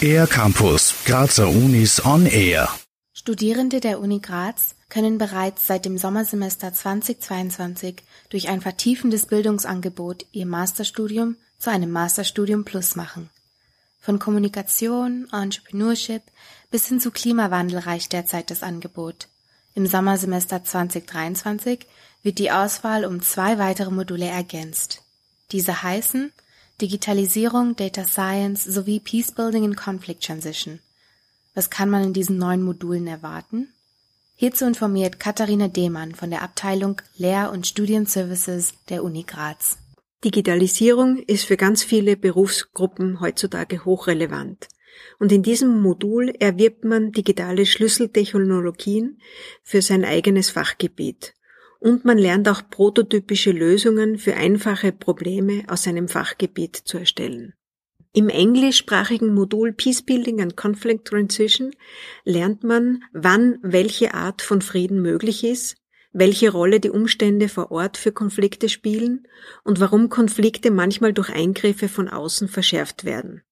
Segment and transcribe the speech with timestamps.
[0.00, 2.68] Air Campus, Grazer Unis on Air.
[3.12, 7.96] Studierende der Uni Graz können bereits seit dem Sommersemester 2022
[8.30, 13.30] durch ein vertiefendes Bildungsangebot ihr Masterstudium zu einem Masterstudium Plus machen.
[14.00, 16.22] Von Kommunikation, Entrepreneurship
[16.70, 19.28] bis hin zu Klimawandel reicht derzeit das Angebot.
[19.74, 21.86] Im Sommersemester 2023
[22.22, 25.02] wird die Auswahl um zwei weitere Module ergänzt.
[25.52, 26.32] Diese heißen
[26.80, 30.80] Digitalisierung, Data Science sowie Peacebuilding in Conflict Transition.
[31.54, 33.68] Was kann man in diesen neuen Modulen erwarten?
[34.34, 39.78] Hierzu informiert Katharina Dehmann von der Abteilung Lehr- und Studienservices der Uni Graz.
[40.22, 44.68] Digitalisierung ist für ganz viele Berufsgruppen heutzutage hochrelevant.
[45.18, 49.18] Und in diesem Modul erwirbt man digitale Schlüsseltechnologien
[49.62, 51.32] für sein eigenes Fachgebiet.
[51.78, 57.54] Und man lernt auch prototypische Lösungen für einfache Probleme aus seinem Fachgebiet zu erstellen.
[58.12, 61.72] Im englischsprachigen Modul Peacebuilding and Conflict Transition
[62.24, 65.76] lernt man, wann welche Art von Frieden möglich ist,
[66.14, 69.28] welche Rolle die Umstände vor Ort für Konflikte spielen
[69.64, 73.42] und warum Konflikte manchmal durch Eingriffe von außen verschärft werden.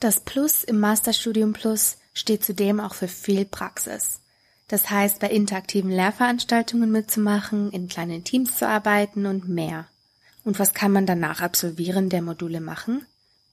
[0.00, 4.20] Das Plus im Masterstudium Plus steht zudem auch für viel Praxis.
[4.68, 9.88] Das heißt, bei interaktiven Lehrveranstaltungen mitzumachen, in kleinen Teams zu arbeiten und mehr.
[10.44, 13.06] Und was kann man danach absolvieren der Module machen?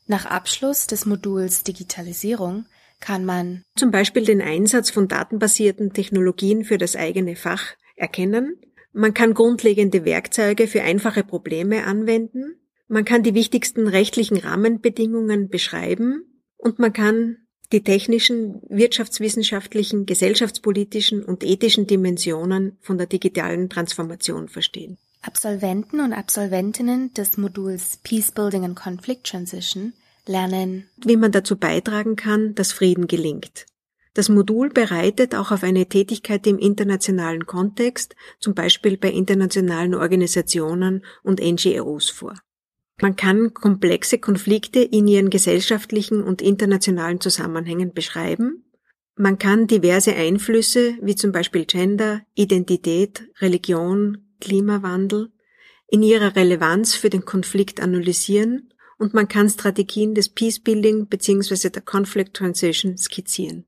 [0.07, 2.65] Nach Abschluss des Moduls Digitalisierung
[2.99, 8.57] kann man zum Beispiel den Einsatz von datenbasierten Technologien für das eigene Fach erkennen.
[8.93, 12.55] Man kann grundlegende Werkzeuge für einfache Probleme anwenden.
[12.87, 16.23] Man kann die wichtigsten rechtlichen Rahmenbedingungen beschreiben
[16.57, 17.37] und man kann
[17.75, 24.97] die technischen, wirtschaftswissenschaftlichen, gesellschaftspolitischen und ethischen Dimensionen von der digitalen Transformation verstehen.
[25.21, 29.91] Absolventen und Absolventinnen des Moduls Peace Building and Conflict Transition
[30.25, 33.65] lernen, wie man dazu beitragen kann, dass Frieden gelingt.
[34.13, 41.03] Das Modul bereitet auch auf eine Tätigkeit im internationalen Kontext, zum Beispiel bei internationalen Organisationen
[41.23, 42.35] und NGOs vor.
[43.01, 48.63] Man kann komplexe Konflikte in ihren gesellschaftlichen und internationalen Zusammenhängen beschreiben.
[49.17, 55.31] Man kann diverse Einflüsse wie zum Beispiel Gender, Identität, Religion, Klimawandel
[55.87, 61.69] in ihrer Relevanz für den Konflikt analysieren und man kann Strategien des Peacebuilding bzw.
[61.69, 63.65] der Conflict Transition skizzieren.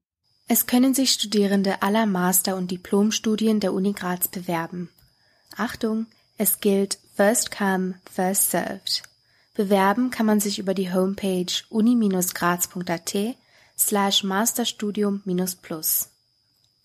[0.48, 4.90] Es können sich Studierende aller Master- und Diplomstudien der Uni Graz bewerben.
[5.58, 6.08] Achtung,
[6.38, 9.04] es gilt First Come, First Served.
[9.58, 13.16] Bewerben kann man sich über die Homepage uni-graz.at
[13.76, 16.10] slash masterstudium-plus.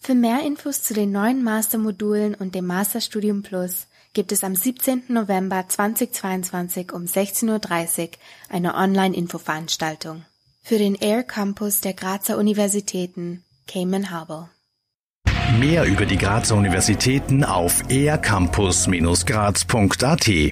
[0.01, 5.03] Für mehr Infos zu den neuen Mastermodulen und dem Masterstudium Plus gibt es am 17.
[5.09, 8.09] November 2022 um 16.30 Uhr
[8.49, 10.25] eine Online-Infoveranstaltung.
[10.63, 14.49] Für den Air Campus der Grazer Universitäten Cayman Harbor.
[15.59, 20.51] Mehr über die Grazer Universitäten auf aircampus-graz.at